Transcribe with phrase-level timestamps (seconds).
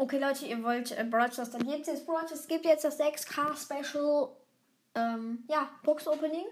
[0.00, 2.24] Okay, Leute, ihr wollt äh, Brawl dann es jetzt Brawl.
[2.32, 4.28] Es gibt jetzt das 6K Special,
[4.94, 6.46] ähm, ja, Box Opening.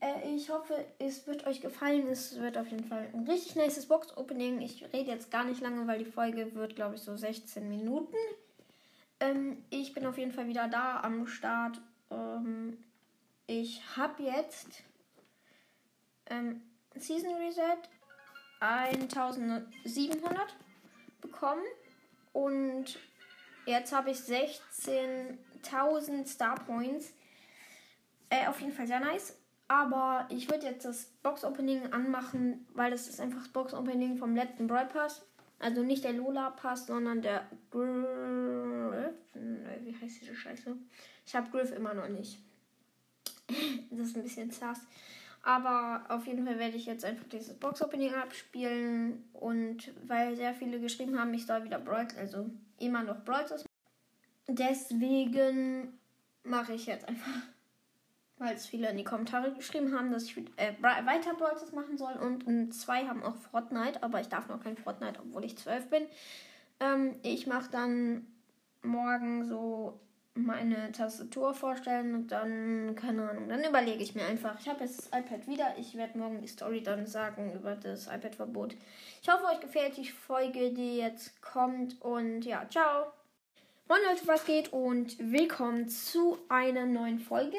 [0.00, 2.06] Äh, ich hoffe, es wird euch gefallen.
[2.06, 4.60] Es wird auf jeden Fall ein richtig nices Box Opening.
[4.60, 8.14] Ich rede jetzt gar nicht lange, weil die Folge wird, glaube ich, so 16 Minuten.
[9.20, 11.80] Ähm, ich bin auf jeden Fall wieder da am Start.
[12.10, 12.76] Ähm,
[13.46, 14.82] ich habe jetzt
[16.26, 16.60] ähm,
[16.94, 17.78] Season Reset
[18.60, 20.54] 1700
[21.22, 21.62] bekommen
[22.36, 22.98] und
[23.64, 27.14] jetzt habe ich 16.000 Star Points.
[28.28, 29.38] Äh, auf jeden Fall sehr nice.
[29.68, 34.18] Aber ich würde jetzt das Box Opening anmachen, weil das ist einfach das Box Opening
[34.18, 35.24] vom letzten Brawl Pass.
[35.60, 39.14] Also nicht der Lola Pass, sondern der Griff.
[39.32, 40.76] Wie heißt diese Scheiße?
[41.24, 42.38] Ich habe Griff immer noch nicht.
[43.90, 44.80] das ist ein bisschen sass.
[45.46, 49.22] Aber auf jeden Fall werde ich jetzt einfach dieses Box-Opening abspielen.
[49.32, 52.50] Und weil sehr viele geschrieben haben, ich soll wieder Brawl, also
[52.80, 53.46] immer noch Brawl
[54.48, 55.96] Deswegen
[56.42, 57.30] mache ich jetzt einfach,
[58.38, 62.14] weil es viele in die Kommentare geschrieben haben, dass ich äh, weiter Brawl machen soll.
[62.14, 66.06] Und zwei haben auch Fortnite, aber ich darf noch kein Fortnite, obwohl ich zwölf bin.
[66.80, 68.26] Ähm, ich mache dann
[68.82, 70.00] morgen so
[70.36, 74.58] meine Tastatur vorstellen und dann, keine Ahnung, dann überlege ich mir einfach.
[74.60, 75.74] Ich habe jetzt das iPad wieder.
[75.78, 78.76] Ich werde morgen die Story dann sagen über das iPad-Verbot.
[79.22, 82.00] Ich hoffe, euch gefällt die Folge, die jetzt kommt.
[82.02, 83.06] Und ja, ciao.
[83.88, 84.72] Moin Leute, was geht?
[84.72, 87.58] Und willkommen zu einer neuen Folge.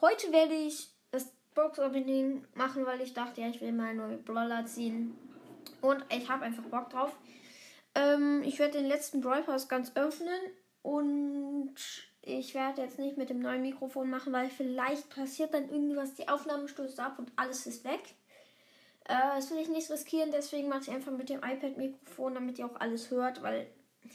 [0.00, 4.66] Heute werde ich das Box-Opening machen, weil ich dachte, ja, ich will mal neue Brawler
[4.66, 5.16] ziehen.
[5.80, 7.12] Und ich habe einfach Bock drauf.
[7.94, 10.40] Ähm, ich werde den letzten Brawl Pass ganz öffnen
[10.82, 11.74] und
[12.22, 16.28] ich werde jetzt nicht mit dem neuen Mikrofon machen, weil vielleicht passiert dann irgendwas, die
[16.28, 18.14] Aufnahme stößt ab und alles ist weg.
[19.04, 22.66] Äh, das will ich nicht riskieren, deswegen mache ich einfach mit dem iPad-Mikrofon, damit ihr
[22.66, 23.66] auch alles hört, weil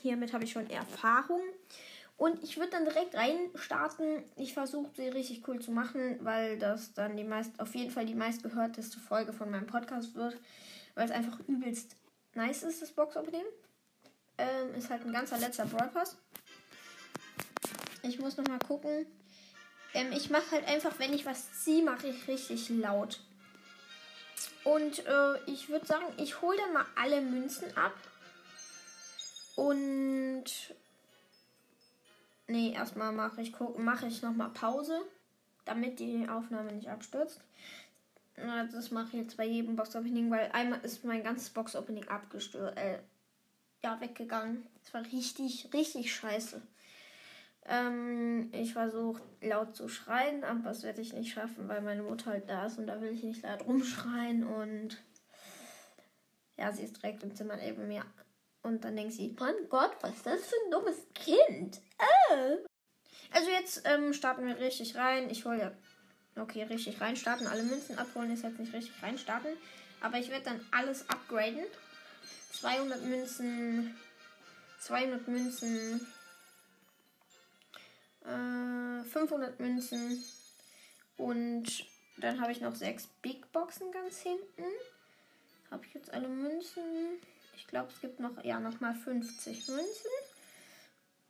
[0.01, 1.41] hiermit habe ich schon Erfahrung.
[2.17, 4.23] Und ich würde dann direkt rein starten.
[4.37, 8.05] Ich versuche sie richtig cool zu machen, weil das dann die meist, auf jeden Fall
[8.05, 10.37] die meistgehörteste Folge von meinem Podcast wird,
[10.93, 11.97] weil es einfach übelst
[12.33, 13.43] nice ist, das Box-Opening.
[14.37, 16.17] Ähm, ist halt ein ganzer letzter Broadcast.
[18.07, 19.07] Ich muss noch mal gucken.
[19.93, 23.19] Ähm, ich mache halt einfach, wenn ich was ziehe, mache ich richtig laut.
[24.63, 27.93] Und äh, ich würde sagen, ich hole dann mal alle Münzen ab.
[29.55, 30.45] Und
[32.47, 35.01] nee, erstmal mache ich mache ich noch Pause,
[35.63, 37.39] damit die Aufnahme nicht abstürzt.
[38.35, 42.07] Das mache ich jetzt bei jedem Box Opening, weil einmal ist mein ganzes Box Opening
[42.09, 42.99] abgestürzt, äh,
[43.81, 44.67] ja weggegangen.
[44.83, 46.61] Das war richtig, richtig scheiße.
[47.67, 52.31] Ähm, ich versuche laut zu schreien, aber das werde ich nicht schaffen, weil meine Mutter
[52.31, 55.03] halt da ist und da will ich nicht laut rumschreien und
[56.57, 58.05] ja, sie ist direkt im Zimmer neben mir.
[58.61, 61.81] Und dann denkt sie, mein Gott, was ist das für ein dummes Kind?
[61.99, 62.57] Äh.
[63.31, 65.29] Also jetzt ähm, starten wir richtig rein.
[65.29, 65.71] Ich hole ja,
[66.41, 67.47] okay, richtig rein starten.
[67.47, 69.49] Alle Münzen abholen ist jetzt nicht richtig rein starten.
[70.01, 71.65] Aber ich werde dann alles upgraden.
[72.53, 73.95] 200 Münzen,
[74.79, 76.07] 200 Münzen,
[78.25, 80.23] 500 äh, Münzen
[81.17, 81.85] und
[82.17, 84.63] dann habe ich noch sechs Big Boxen ganz hinten.
[85.69, 86.83] Habe ich jetzt alle Münzen?
[87.55, 90.11] Ich glaube, es gibt noch, ja, noch mal 50 Münzen.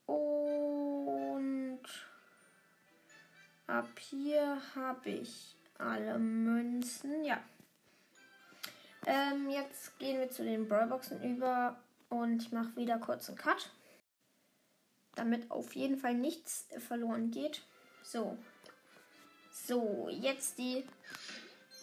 [0.06, 1.80] Und
[3.68, 7.24] ab hier habe ich alle Münzen.
[7.26, 7.42] Ja.
[9.08, 11.78] Ähm, jetzt gehen wir zu den Brawlboxen über
[12.10, 13.70] und ich mache wieder kurz einen Cut
[15.16, 17.62] damit auf jeden Fall nichts verloren geht.
[18.04, 18.38] So.
[19.52, 20.86] So, jetzt die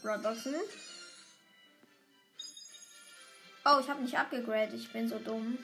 [0.05, 0.55] Robboxen.
[3.65, 4.75] Oh, ich habe nicht abgegradet.
[4.75, 5.59] Ich bin so dumm.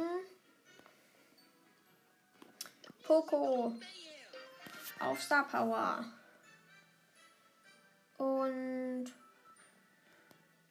[3.02, 3.74] Poco
[5.00, 6.04] auf Star Power.
[8.16, 9.06] Und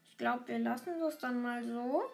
[0.09, 2.09] ich glaube, wir lassen das dann mal so.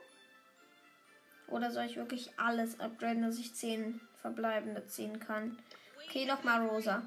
[1.49, 5.59] Oder soll ich wirklich alles upgraden, dass ich 10 verbleibende ziehen kann?
[6.07, 7.03] Okay, nochmal rosa.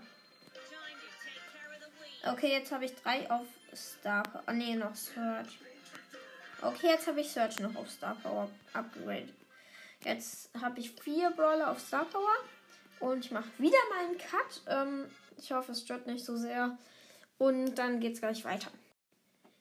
[2.24, 4.44] Okay, jetzt habe ich drei auf Star Power.
[4.46, 5.58] Oh, nee, noch Search.
[6.62, 9.34] Okay, jetzt habe ich Search noch auf Star Power upgradet.
[10.04, 12.36] Jetzt habe ich vier Brawler auf Star Power.
[13.00, 14.62] Und ich mache wieder mal einen Cut.
[14.66, 16.76] Ähm, ich hoffe, es stört nicht so sehr.
[17.38, 18.70] Und dann geht es gleich weiter.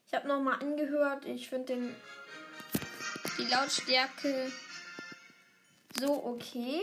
[0.06, 1.24] Ich habe nochmal angehört.
[1.24, 1.96] Ich finde den.
[3.38, 4.50] die Lautstärke
[5.98, 6.80] so okay.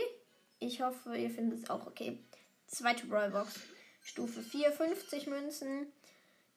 [0.58, 2.18] Ich hoffe, ihr findet es auch okay.
[2.66, 3.54] Zweite Brawlbox.
[4.02, 5.92] Stufe 4, 50 Münzen.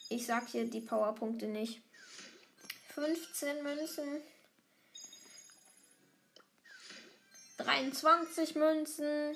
[0.09, 1.81] Ich sag hier die Powerpunkte nicht.
[2.93, 4.21] 15 Münzen.
[7.59, 9.35] 23 Münzen.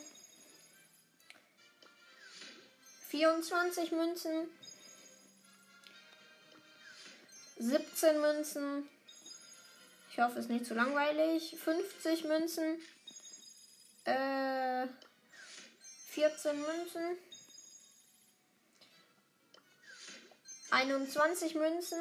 [3.10, 4.50] 24 Münzen.
[7.58, 8.90] 17 Münzen.
[10.10, 11.58] Ich hoffe, es ist nicht zu langweilig.
[11.64, 12.82] 50 Münzen.
[14.06, 14.88] Äh,
[16.08, 17.18] 14 Münzen.
[20.72, 22.00] 21 Münzen.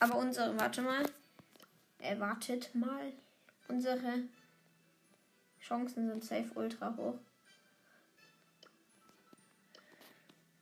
[0.00, 1.04] Aber unsere, warte mal.
[2.00, 3.12] Erwartet äh, mal.
[3.68, 4.24] Unsere
[5.62, 7.18] Chancen sind safe ultra hoch.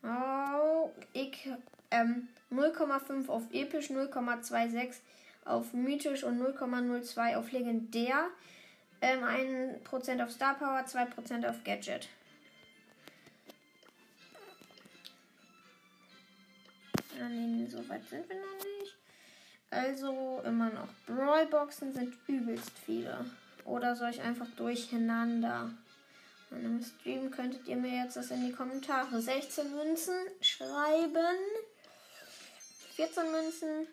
[0.03, 1.49] Oh, ich,
[1.91, 4.97] ähm, 0,5 auf episch, 0,26
[5.45, 8.29] auf mythisch und 0,02 auf legendär.
[9.03, 12.09] Ähm, 1% auf Star Power, 2% auf Gadget.
[17.19, 18.97] Ah, so weit sind wir noch nicht.
[19.71, 20.89] Also immer noch.
[21.07, 23.25] Brawlboxen sind übelst viele.
[23.65, 25.71] Oder soll ich einfach durcheinander?
[26.51, 29.21] In einem Stream könntet ihr mir jetzt das in die Kommentare.
[29.21, 31.37] 16 Münzen schreiben.
[32.97, 33.87] 14 Münzen.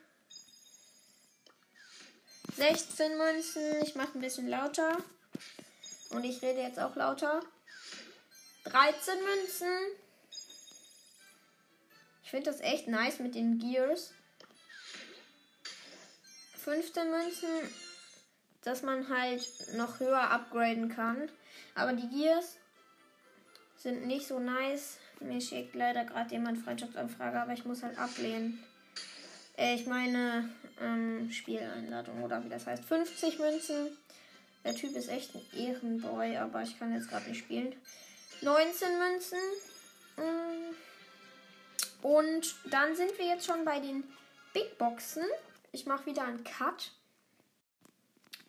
[2.55, 3.83] 16 Münzen.
[3.83, 4.97] Ich mache ein bisschen lauter.
[6.09, 7.41] Und ich rede jetzt auch lauter.
[8.63, 9.67] 13 Münzen.
[12.23, 14.13] Ich finde das echt nice mit den Gears.
[16.67, 17.47] 15 Münzen,
[18.67, 19.47] dass man halt
[19.77, 21.29] noch höher upgraden kann.
[21.73, 22.57] Aber die Gears
[23.77, 24.97] sind nicht so nice.
[25.21, 28.61] Mir schickt leider gerade jemand Freundschaftsanfrage, aber ich muss halt ablehnen.
[29.57, 30.49] Äh, ich meine
[30.81, 32.83] ähm, Spieleinladung oder wie das heißt.
[32.83, 33.97] 50 Münzen.
[34.65, 37.73] Der Typ ist echt ein Ehrenboy, aber ich kann jetzt gerade nicht spielen.
[38.41, 39.39] 19 Münzen.
[40.17, 40.75] Mm.
[42.05, 44.03] Und dann sind wir jetzt schon bei den
[44.51, 45.23] Big Boxen.
[45.71, 46.91] Ich mache wieder einen Cut.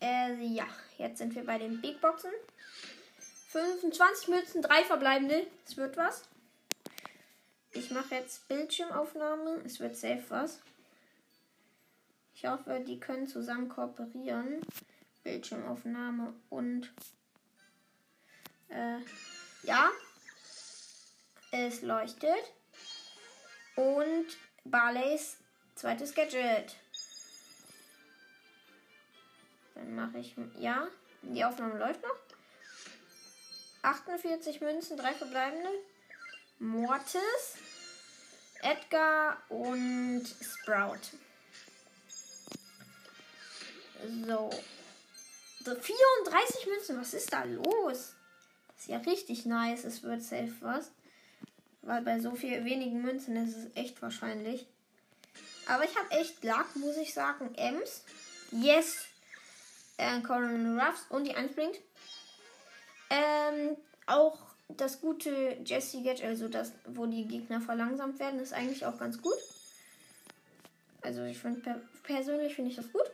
[0.00, 0.66] Äh, ja,
[0.96, 2.30] jetzt sind wir bei den Big Boxen.
[3.50, 5.46] 25 Münzen, drei verbleibende.
[5.66, 6.22] Es wird was.
[7.72, 9.62] Ich mache jetzt Bildschirmaufnahme.
[9.64, 10.60] Es wird safe was.
[12.34, 14.60] Ich hoffe, die können zusammen kooperieren.
[15.24, 16.92] Bildschirmaufnahme und
[18.68, 18.98] äh,
[19.62, 19.90] ja,
[21.50, 22.52] es leuchtet.
[23.76, 24.26] Und
[24.64, 25.38] Barleys
[25.74, 26.76] zweites Gadget.
[29.78, 30.88] Dann mache ich, ja,
[31.22, 32.16] die Aufnahme läuft noch.
[33.82, 35.70] 48 Münzen, drei verbleibende.
[36.58, 37.54] Mortis,
[38.60, 40.98] Edgar und Sprout.
[44.26, 44.50] So.
[45.64, 48.14] 34 Münzen, was ist da los?
[48.68, 49.84] Das ist ja richtig nice.
[49.84, 50.90] Es wird safe was.
[51.82, 54.66] Weil bei so viel wenigen Münzen ist es echt wahrscheinlich.
[55.66, 57.54] Aber ich habe echt Luck, muss ich sagen.
[57.54, 58.02] Ems.
[58.50, 59.04] Yes.
[59.98, 61.78] Äh, Conan Ruffs und die 1 blinkt.
[63.10, 68.84] Ähm, auch das gute Jesse Gadget, also das, wo die Gegner verlangsamt werden, ist eigentlich
[68.86, 69.38] auch ganz gut.
[71.02, 73.10] Also ich finde per persönlich finde ich das gut.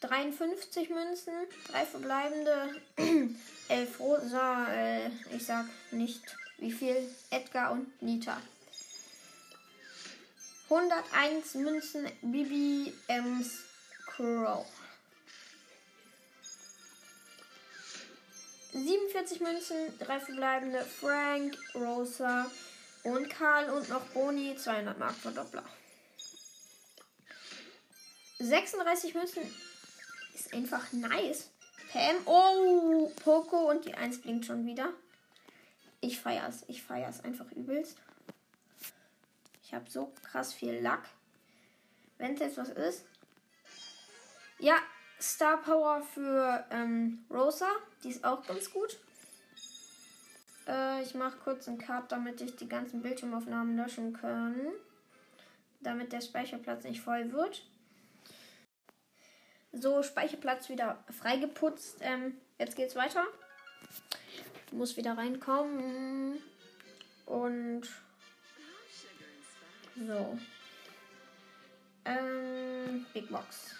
[0.00, 1.32] 53 Münzen,
[1.68, 2.76] drei verbleibende,
[3.68, 6.22] 11 rosa, äh, ich sag nicht
[6.58, 6.96] wie viel,
[7.30, 8.40] Edgar und Nita.
[10.68, 13.65] 101 Münzen, Bibi, Ems,
[14.16, 14.64] Crow.
[18.72, 22.50] 47 Münzen, drei verbleibende, Frank, Rosa
[23.04, 25.64] und Karl und noch Boni, 200 Mark Verdoppler.
[28.38, 29.42] 36 Münzen,
[30.34, 31.50] ist einfach nice.
[31.92, 32.16] Pam.
[32.24, 34.92] Oh, Poco und die 1 blinkt schon wieder.
[36.00, 36.64] Ich feier's.
[36.68, 37.98] Ich feier's einfach übelst.
[39.62, 41.04] Ich habe so krass viel Lack.
[42.18, 43.04] Wenn es jetzt was ist.
[44.58, 44.76] Ja,
[45.20, 47.68] Star Power für ähm, Rosa.
[48.02, 48.98] Die ist auch ganz gut.
[50.66, 54.60] Äh, ich mache kurz einen Cut, damit ich die ganzen Bildschirmaufnahmen löschen kann.
[55.80, 57.62] Damit der Speicherplatz nicht voll wird.
[59.72, 61.98] So, Speicherplatz wieder freigeputzt.
[62.00, 63.24] Ähm, jetzt geht's weiter.
[64.72, 66.38] Muss wieder reinkommen.
[67.26, 67.82] Und
[69.96, 70.38] so.
[72.04, 73.74] Ähm, Big Box.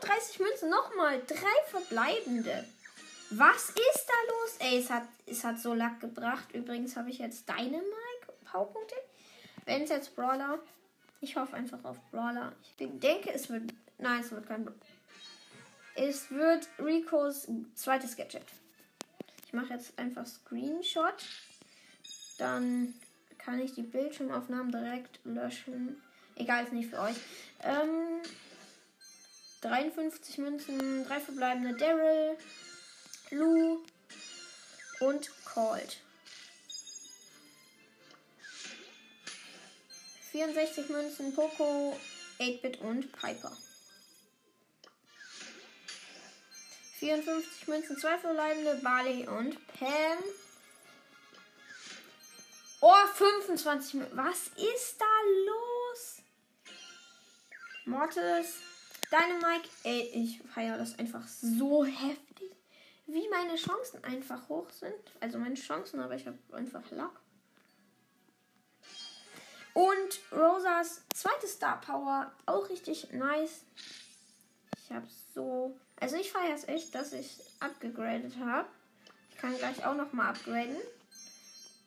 [0.00, 1.22] 34 Münzen, nochmal.
[1.26, 2.64] Drei verbleibende.
[3.30, 4.56] Was ist da los?
[4.58, 6.52] Ey, es hat, es hat so Lack gebracht.
[6.52, 7.84] Übrigens habe ich jetzt Dynamite
[8.44, 8.94] Powerpunkte.
[9.64, 10.58] Wenn es jetzt Brawler
[11.20, 12.52] Ich hoffe einfach auf Brawler.
[12.62, 13.72] Ich denke, es wird.
[13.98, 14.68] Nein, es wird kein.
[15.94, 18.46] Es wird Ricos zweites Gadget.
[19.46, 21.24] Ich mache jetzt einfach Screenshot.
[22.38, 22.94] Dann
[23.38, 26.02] kann ich die Bildschirmaufnahmen direkt löschen.
[26.36, 27.16] Egal, ist nicht für euch.
[27.62, 28.22] Ähm,
[29.60, 32.38] 53 Münzen, drei verbleibende Daryl,
[33.30, 33.84] Lou
[35.00, 35.98] und Colt.
[40.32, 41.96] 64 Münzen, Poco,
[42.38, 43.56] 8-Bit und Piper.
[47.00, 50.18] 54 Münzen, zwei verbleibende, Barley und Pam.
[52.80, 54.16] Oh, 25 Münzen.
[54.16, 55.06] Was ist da
[55.46, 56.16] los?
[57.86, 58.56] Mortis,
[59.10, 59.68] Dynamite.
[59.84, 62.50] Ey, ich feiere das einfach so heftig.
[63.06, 64.94] Wie meine Chancen einfach hoch sind.
[65.20, 67.20] Also meine Chancen, aber ich habe einfach Luck.
[69.74, 73.62] Und Rosas zweite Star Power, auch richtig nice.
[74.84, 75.76] Ich habe so.
[76.00, 78.68] Also ich feiere es echt, dass ich abgegradet habe.
[79.30, 80.76] Ich kann gleich auch nochmal upgraden.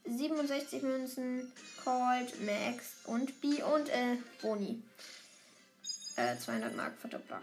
[0.06, 1.52] 67 Münzen,
[1.84, 4.82] Cold, Max und B und äh, Boni.
[6.16, 7.42] Äh, 200 Mark Verdoppler.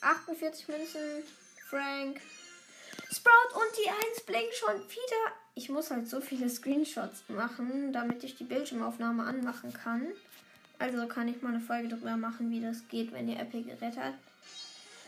[0.00, 1.22] 48 Münzen,
[1.68, 2.20] Frank.
[3.10, 5.32] Sprout und die 1 blinken schon wieder.
[5.54, 10.12] Ich muss halt so viele Screenshots machen, damit ich die Bildschirmaufnahme anmachen kann.
[10.78, 13.98] Also kann ich mal eine Folge darüber machen, wie das geht, wenn ihr Epic gerettet
[13.98, 14.18] habt.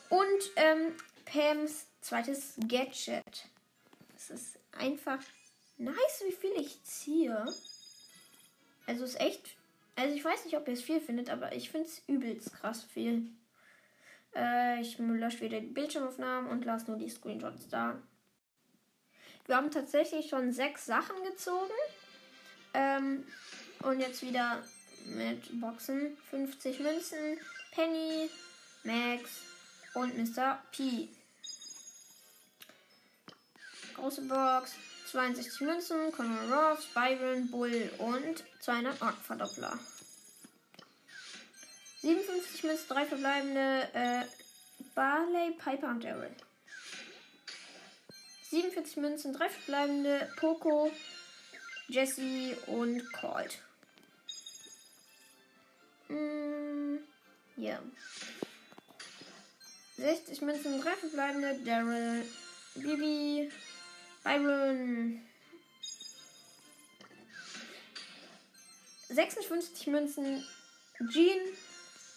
[0.08, 0.92] Und ähm,
[1.24, 3.46] Pams zweites Gadget.
[4.14, 5.20] Das ist einfach
[5.78, 7.46] nice, wie viel ich ziehe.
[8.86, 9.56] Also ist echt.
[9.96, 12.84] Also ich weiß nicht, ob ihr es viel findet, aber ich finde es übelst krass
[12.84, 13.30] viel.
[14.34, 18.00] Äh, ich lösche wieder die Bildschirmaufnahmen und lasse nur die Screenshots da.
[19.46, 21.72] Wir haben tatsächlich schon sechs Sachen gezogen.
[22.72, 23.24] Ähm,
[23.82, 24.62] und jetzt wieder
[25.06, 26.16] mit Boxen.
[26.30, 27.38] 50 Münzen,
[27.72, 28.30] Penny,
[28.84, 29.42] Max
[29.94, 30.62] und Mr.
[30.70, 31.08] P.
[33.94, 34.76] Große Box,
[35.10, 39.78] 62 Münzen, Conor Ross, Byron, Bull und 200 Mark Verdoppler.
[42.02, 44.24] 57 Münzen, 3 verbleibende äh,
[44.94, 46.34] Barley, Piper und Daryl.
[48.50, 50.90] 47 Münzen, 3 verbleibende Poco,
[51.88, 53.58] Jesse und Colt.
[56.08, 56.98] Mm,
[57.56, 57.80] ja.
[59.96, 62.24] 60 Münzen, 3 verbleibende Daryl,
[62.76, 63.50] Bibi,
[64.22, 65.22] Byron.
[69.08, 70.44] 56 Münzen,
[71.10, 71.38] Jean,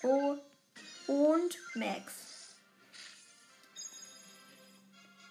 [0.04, 0.38] O
[1.08, 2.14] und Max.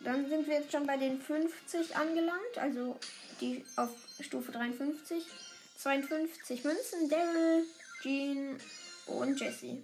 [0.00, 2.98] Dann sind wir jetzt schon bei den 50 angelangt, also
[3.40, 5.24] die auf Stufe 53.
[5.76, 7.64] 52 Münzen, Daryl,
[8.02, 8.58] Jean
[9.06, 9.82] und Jesse.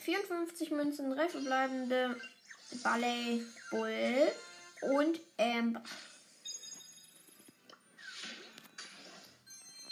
[0.00, 2.16] Vierundfünfzig Münzen, drei verbleibende
[2.82, 4.32] Ballet, Bull
[4.80, 5.82] und Amber.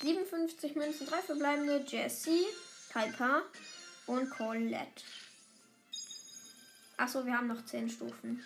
[0.00, 2.46] 57 Münzen, drei verbleibende Jessie,
[2.92, 3.42] Piper
[4.06, 5.02] und Colette.
[6.96, 8.44] Achso, wir haben noch 10 Stufen.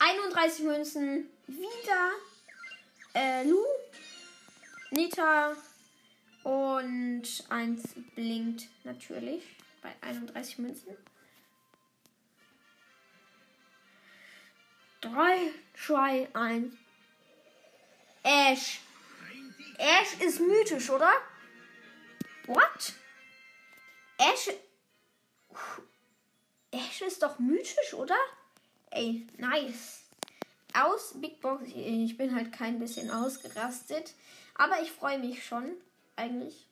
[0.00, 2.10] 31 Münzen, wieder
[3.14, 3.64] äh, Lu,
[4.90, 5.56] Nita
[6.42, 7.82] und eins
[8.14, 9.42] blinkt natürlich
[9.82, 10.96] bei 31 Münzen.
[15.00, 15.52] 3,
[15.86, 16.74] 2, 1.
[18.22, 18.80] Ash.
[19.78, 21.10] Ash ist mythisch, oder?
[22.46, 22.92] What?
[24.18, 24.50] Ash.
[26.70, 28.16] Ash ist doch mythisch, oder?
[28.90, 30.04] Ey, nice.
[30.74, 31.64] Aus Big Box.
[31.74, 34.12] Ich bin halt kein bisschen ausgerastet.
[34.54, 35.76] Aber ich freue mich schon.
[36.20, 36.66] Eigentlich.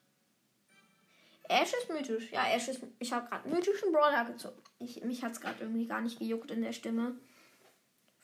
[1.48, 2.30] Ash ist mythisch.
[2.30, 2.82] Ja, Ash ist.
[2.98, 4.60] Ich habe gerade mythischen Brawler gezogen.
[4.78, 7.14] Ich, mich hat es gerade irgendwie gar nicht gejuckt in der Stimme.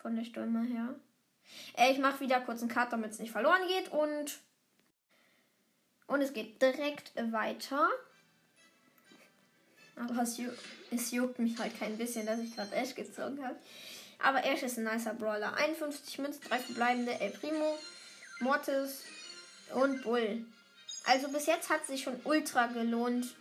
[0.03, 0.95] Von der Stimme her.
[1.79, 3.91] Äh, ich mache wieder kurz einen Cut, damit es nicht verloren geht.
[3.91, 4.39] Und
[6.07, 7.89] und es geht direkt weiter.
[9.97, 10.51] Aber es, ju
[10.91, 13.57] es juckt mich halt kein bisschen, dass ich gerade Ash gezogen habe.
[14.19, 15.55] Aber Ash ist ein nicer Brawler.
[15.55, 17.79] 51 Münzen, 3 verbleibende El Primo,
[18.41, 19.05] Mortis
[19.73, 20.45] und Bull.
[21.05, 23.35] Also bis jetzt hat es sich schon ultra gelohnt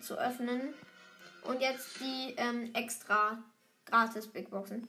[0.00, 0.74] zu öffnen.
[1.42, 3.38] Und jetzt die ähm, extra
[3.86, 4.88] gratis Big Boxen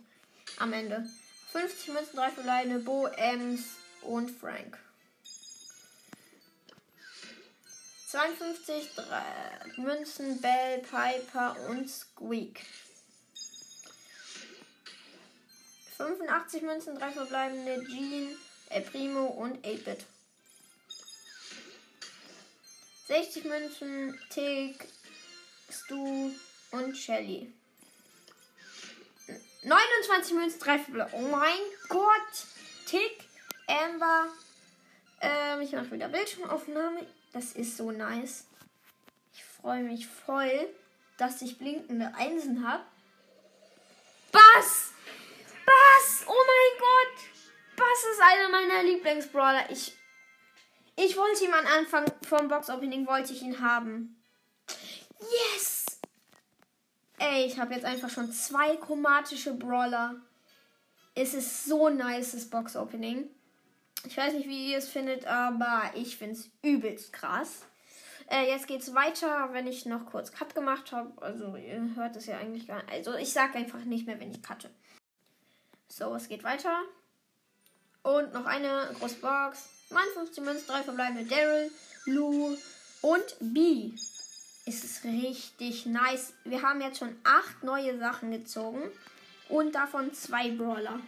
[0.59, 1.07] am Ende.
[1.51, 4.77] 50 Münzen, 3 verbleibende Bo, Ems und Frank.
[8.07, 12.61] 52 3, Münzen, Bell, Piper und Squeak.
[15.97, 18.35] 85 Münzen, 3 verbleibende Jean,
[18.69, 20.05] El Primo und 8-Bit.
[23.07, 24.85] 60 Münzen, Tick,
[25.69, 26.31] Stu
[26.71, 27.51] und Shelly.
[29.63, 31.17] 29 Münzen, 3 verbleibende.
[31.17, 32.45] Oh mein Gott!
[32.85, 33.23] Tick,
[33.67, 34.27] Amber.
[35.21, 37.05] Ähm, ich mache wieder Bildschirmaufnahme.
[37.31, 38.45] Das ist so nice.
[39.33, 40.67] Ich freue mich voll,
[41.17, 42.83] dass ich blinkende Einsen habe.
[44.31, 44.91] Bass!
[45.65, 46.25] Bass!
[46.27, 47.23] Oh mein Gott!
[47.77, 49.69] Bass ist einer meiner Lieblingsbrawler.
[49.69, 49.93] Ich,
[50.97, 54.21] ich wollte ihn am Anfang vom Box-Opening, wollte ich ihn haben.
[55.19, 55.85] Yes!
[57.19, 60.15] Ey, ich habe jetzt einfach schon zwei chromatische Brawler.
[61.15, 63.29] Es ist so nice, das Box-Opening.
[64.05, 67.65] Ich weiß nicht, wie ihr es findet, aber ich finde es übelst krass.
[68.29, 71.11] Äh, jetzt geht's weiter, wenn ich noch kurz Cut gemacht habe.
[71.21, 72.91] Also ihr hört es ja eigentlich gar nicht.
[72.91, 74.69] Also ich sage einfach nicht mehr, wenn ich cutte.
[75.87, 76.81] So, es geht weiter.
[78.03, 79.76] Und noch eine große Box.
[79.89, 81.71] 59 Münzen, 3 verbleibende Daryl,
[82.05, 82.57] Lou
[83.01, 83.91] und B.
[84.65, 86.33] Es ist richtig nice.
[86.43, 88.91] Wir haben jetzt schon 8 neue Sachen gezogen.
[89.49, 90.99] Und davon zwei Brawler.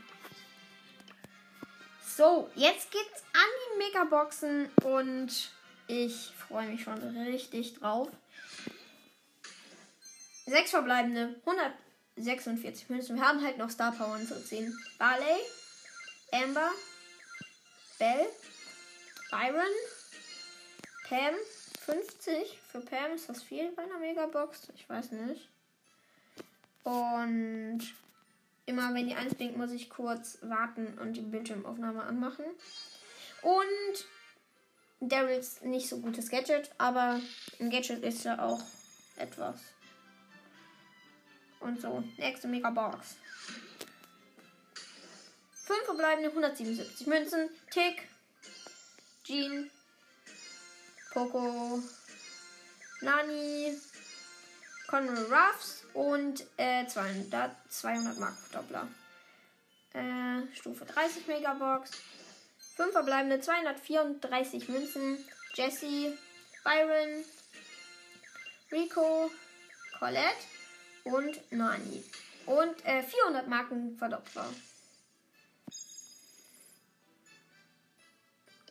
[2.15, 5.51] So, jetzt geht's an die Megaboxen und
[5.88, 8.09] ich freue mich schon richtig drauf.
[10.45, 13.17] Sechs verbleibende, 146 Münzen.
[13.17, 14.77] Wir haben halt noch Star Power zu ziehen.
[14.98, 15.39] Barley,
[16.31, 16.71] Amber,
[18.00, 18.27] Bell,
[19.29, 19.74] Byron,
[21.07, 21.36] Pam,
[21.86, 22.59] 50.
[22.71, 24.69] Für Pam ist das viel bei einer Megabox.
[24.75, 25.50] Ich weiß nicht.
[26.83, 27.81] Und
[28.69, 32.45] Immer wenn die 1 blinkt, muss ich kurz warten und die Bildschirmaufnahme anmachen.
[33.41, 34.05] Und
[35.00, 37.19] Daryls nicht so gutes Gadget, aber
[37.59, 38.62] ein Gadget ist ja auch
[39.17, 39.59] etwas.
[41.62, 43.15] Und so, nächste Megabox.
[45.65, 47.50] 5 verbleibende 177 Münzen.
[47.71, 48.07] Tick,
[49.29, 49.69] Jean,
[51.13, 51.79] Poco,
[53.01, 53.77] Nani,
[54.87, 58.87] Conrad Ruffs und äh, 200, 200 Mark Doppler.
[59.94, 61.92] Äh, Stufe 30 Megabox.
[62.75, 65.24] 5 verbleibende 234 Münzen.
[65.53, 66.18] Jesse,
[66.63, 67.24] Byron,
[68.72, 69.29] Rico,
[70.00, 70.24] Colette
[71.03, 72.03] und Nani.
[72.48, 74.48] Und äh, 400 Marken Verdoppler.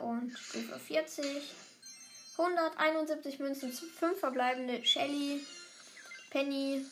[0.00, 1.24] Und Stufe 40.
[2.38, 5.44] 171 Münzen, 5 verbleibende Shelly,
[6.30, 6.84] Penny,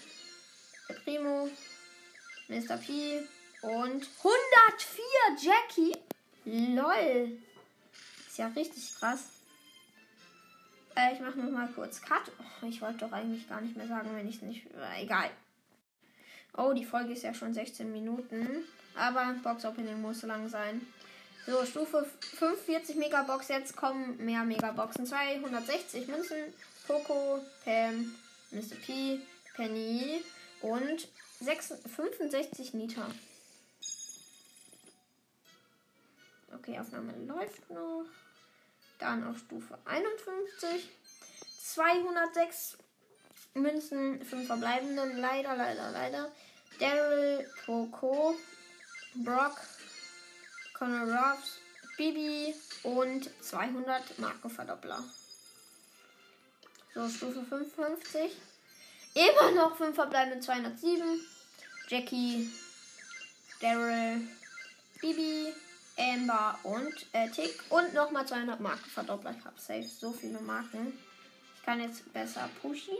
[1.05, 1.49] Primo,
[2.49, 2.77] Mr.
[2.79, 3.23] P
[3.62, 5.05] und 104
[5.40, 5.97] Jackie.
[6.45, 7.38] Lol.
[8.27, 9.37] Ist ja richtig krass.
[10.97, 12.33] Äh, ich mache noch mal kurz Cut.
[12.38, 14.66] Oh, ich wollte doch eigentlich gar nicht mehr sagen, wenn ich es nicht.
[14.66, 15.31] Äh, egal.
[16.57, 18.64] Oh, die Folge ist ja schon 16 Minuten.
[18.95, 20.81] Aber Box Opening muss lang sein.
[21.46, 22.04] So, Stufe
[22.38, 23.48] 45 Megabox.
[23.48, 25.06] Jetzt kommen mehr Megaboxen.
[25.06, 26.52] 260 Münzen.
[26.88, 28.14] Poco, Pam,
[28.50, 28.74] Mr.
[28.85, 29.20] P,
[29.54, 30.24] Penny
[30.61, 31.09] und
[31.40, 33.06] 6, 65 Nita.
[36.52, 38.06] Okay, Aufnahme läuft noch.
[38.98, 40.90] Dann auf Stufe 51.
[41.61, 42.78] 206
[43.54, 45.12] Münzen, 5 verbleibende.
[45.14, 46.32] Leider, leider, leider.
[46.80, 48.35] Daryl, Poco,
[49.14, 49.61] Brock,
[50.79, 51.59] Connor Ruffs,
[51.97, 55.03] Bibi und 200 Markenverdoppler.
[56.95, 58.33] So, Stufe 55.
[59.15, 61.21] Immer noch 5 verbleibende 207.
[61.89, 62.51] Jackie,
[63.61, 64.21] Daryl,
[65.01, 65.55] Bibi,
[65.97, 67.59] Amber und äh, Tick.
[67.71, 69.37] Und nochmal 200 Marken verdoppelt.
[69.39, 70.99] Ich habe safe so viele Marken.
[71.57, 72.97] Ich kann jetzt besser pushen.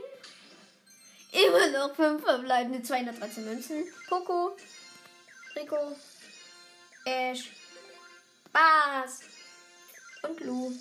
[1.31, 3.83] Immer noch 5 verbleibende 213 Münzen.
[4.09, 4.57] Coco,
[5.55, 5.95] Rico,
[7.05, 7.51] Ash,
[8.51, 9.21] Bass
[10.23, 10.71] und Lou.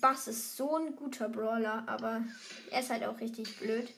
[0.00, 2.22] Bass ist so ein guter Brawler, aber
[2.70, 3.88] er ist halt auch richtig blöd.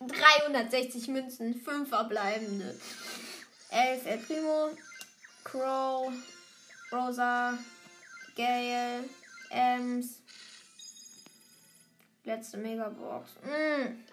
[0.00, 2.78] 360 Münzen, 5 verbleibende.
[3.70, 4.70] 11 El Primo,
[5.44, 6.12] Crow,
[6.90, 7.58] Rosa,
[8.36, 9.04] Gale,
[9.50, 10.20] Ems.
[12.24, 13.30] Letzte Megabox.
[13.42, 14.04] Mm.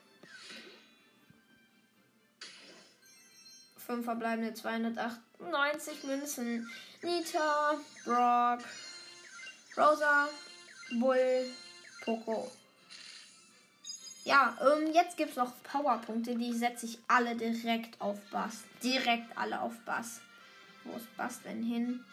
[3.87, 6.69] 5 verbleibende 298 Münzen.
[7.01, 8.59] Nita, Brock,
[9.77, 10.27] Rosa,
[10.91, 11.45] Bull,
[12.03, 12.51] Poco.
[14.25, 18.63] Ja, ähm, jetzt gibt es noch Powerpunkte, die setze ich alle direkt auf Bass.
[18.83, 20.19] Direkt alle auf Bass.
[20.83, 22.03] Wo ist Bass denn hin?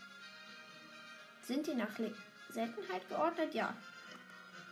[1.43, 2.15] Sind die nach Le
[2.51, 3.53] Seltenheit geordnet?
[3.53, 3.75] Ja.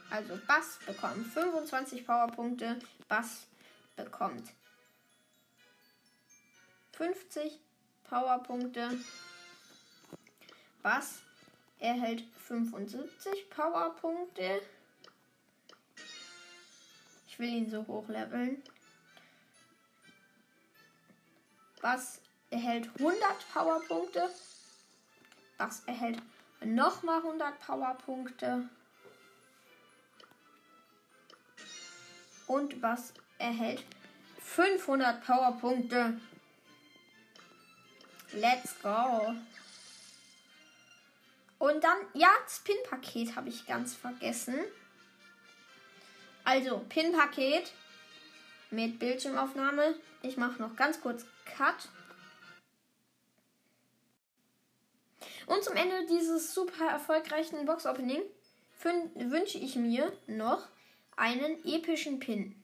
[0.09, 2.79] Also Bass bekommt 25 Powerpunkte.
[3.09, 3.49] Bass
[3.97, 4.53] bekommt
[6.92, 7.59] 50.
[8.05, 8.98] Powerpunkte.
[10.83, 11.22] Bass
[11.78, 14.62] erhält 75 Powerpunkte.
[17.26, 18.62] Ich will ihn so hochleveln.
[21.81, 23.18] Bass erhält 100
[23.52, 24.28] Powerpunkte.
[25.57, 26.20] Bass erhält
[26.62, 28.68] nochmal 100 Powerpunkte.
[32.46, 33.83] Und Bass erhält
[34.40, 36.20] 500 Powerpunkte.
[38.33, 39.35] Let's go.
[41.59, 44.59] Und dann, ja, das Pin-Paket habe ich ganz vergessen.
[46.45, 47.73] Also, Pin-Paket
[48.71, 49.95] mit Bildschirmaufnahme.
[50.23, 51.88] Ich mache noch ganz kurz Cut.
[55.47, 58.23] Und zum Ende dieses super erfolgreichen Box-Opening
[59.14, 60.66] wünsche ich mir noch
[61.16, 62.57] einen epischen Pin.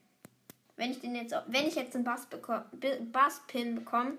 [0.75, 4.17] Wenn ich den jetzt, wenn ich jetzt einen Bass-Pin Bass bekomme,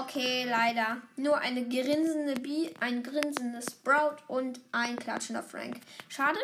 [0.00, 1.02] Okay, leider.
[1.16, 5.76] Nur eine grinsende Bee, ein grinsendes Sprout und ein klatschender Frank.
[6.08, 6.38] Schade,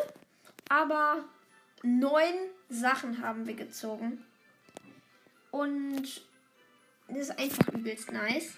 [0.68, 1.24] aber
[1.82, 2.34] neun
[2.68, 4.22] Sachen haben wir gezogen.
[5.50, 6.20] Und
[7.08, 8.52] das ist einfach übelst nice.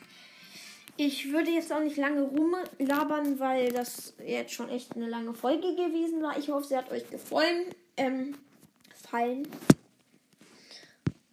[0.96, 5.76] Ich würde jetzt auch nicht lange rumlabern, weil das jetzt schon echt eine lange Folge
[5.76, 6.36] gewesen war.
[6.36, 7.66] Ich hoffe, sie hat euch gefallen.
[7.96, 8.34] Ähm,
[9.08, 9.46] fallen.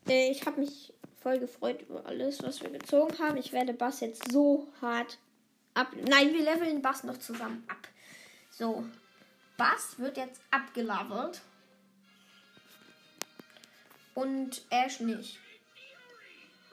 [0.08, 3.38] Äh, ich habe mich voll gefreut über alles, was wir gezogen haben.
[3.38, 5.17] Ich werde Bass jetzt so hart
[5.73, 5.91] ab.
[6.08, 7.88] Nein, wir leveln Bass noch zusammen ab.
[8.49, 8.86] So.
[9.58, 11.41] Bass wird jetzt abgelevelt.
[14.13, 15.39] Und Ash nicht.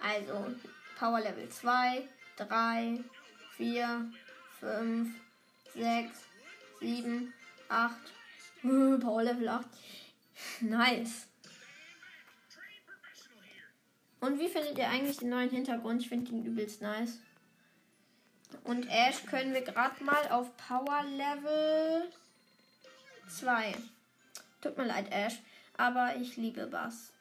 [0.03, 0.55] Also,
[0.99, 3.01] Power Level 2, 3,
[3.57, 4.13] 4,
[4.61, 5.09] 5,
[5.75, 6.19] 6,
[6.81, 7.35] 7,
[7.69, 7.97] 8.
[8.63, 9.67] Power Level 8.
[10.61, 11.27] Nice.
[14.25, 16.01] Und wie findet ihr eigentlich den neuen Hintergrund?
[16.01, 17.19] Ich finde ihn übelst nice.
[18.65, 22.11] Und Ash können wir gerade mal auf Power Level
[23.29, 23.75] 2.
[24.63, 25.41] Tut mir leid, Ash.
[25.77, 27.13] Aber ich liebe Bass.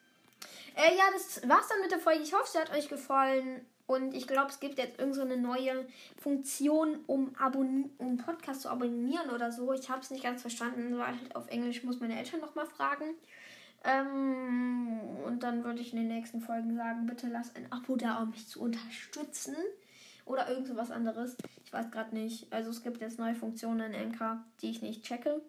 [0.76, 2.22] Äh, ja, das war's dann mit der Folge.
[2.22, 3.66] Ich hoffe, sie hat euch gefallen.
[3.86, 5.86] Und ich glaube, es gibt jetzt irgendeine so neue
[6.16, 9.74] Funktion, um, Abon um Podcast zu abonnieren oder so.
[9.74, 13.14] Ich habe es nicht ganz verstanden, weil halt auf Englisch muss meine Eltern nochmal fragen.
[13.84, 18.22] Ähm, und dann würde ich in den nächsten Folgen sagen, bitte lass ein Abo da,
[18.22, 19.56] um mich zu unterstützen.
[20.24, 21.36] Oder irgend was anderes.
[21.64, 22.50] Ich weiß gerade nicht.
[22.50, 25.42] Also es gibt jetzt neue Funktionen in Anchor, die ich nicht checke.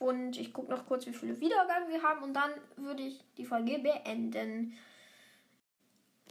[0.00, 2.24] Und ich gucke noch kurz, wie viele Wiedergaben wir haben.
[2.24, 4.76] Und dann würde ich die Folge beenden.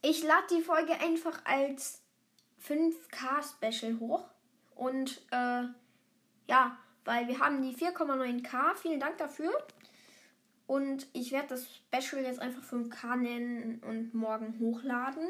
[0.01, 2.01] Ich lade die Folge einfach als
[2.67, 4.25] 5K-Special hoch.
[4.75, 5.63] Und äh,
[6.47, 8.75] ja, weil wir haben die 4,9K.
[8.75, 9.51] Vielen Dank dafür.
[10.71, 15.27] Und ich werde das Special jetzt einfach 5K nennen und morgen hochladen.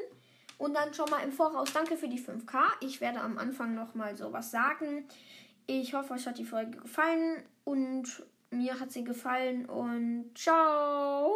[0.60, 2.60] Und dann schon mal im Voraus danke für die 5K.
[2.82, 5.08] Ich werde am Anfang noch mal sowas sagen.
[5.66, 11.34] Ich hoffe, euch hat die Folge gefallen und mir hat sie gefallen und ciao.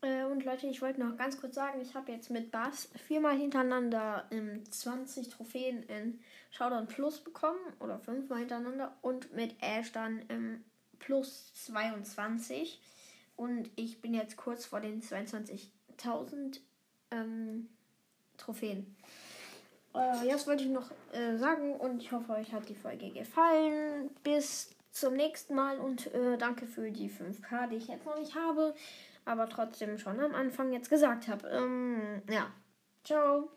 [0.00, 3.36] Äh, und Leute, ich wollte noch ganz kurz sagen, ich habe jetzt mit Bass viermal
[3.36, 4.30] hintereinander
[4.70, 6.20] 20 Trophäen in
[6.52, 10.62] Showdown Plus bekommen oder fünfmal hintereinander und mit Ash dann im
[11.04, 12.80] plus 22.
[13.36, 16.60] Und ich bin jetzt kurz vor den 22.000
[17.10, 17.68] ähm,
[18.36, 18.96] Trophäen.
[19.94, 24.10] Äh, das wollte ich noch äh, sagen und ich hoffe, euch hat die Folge gefallen.
[24.22, 28.34] Bis zum nächsten Mal und äh, danke für die 5K, die ich jetzt noch nicht
[28.36, 28.74] habe,
[29.24, 31.48] aber trotzdem schon am Anfang jetzt gesagt habe.
[31.48, 32.52] Ähm, ja,
[33.02, 33.50] ciao.